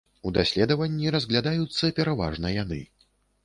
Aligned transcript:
У 0.27 0.29
даследаванні 0.37 1.11
разглядаюцца 1.17 1.93
пераважна 1.99 2.57
яны. 2.63 2.85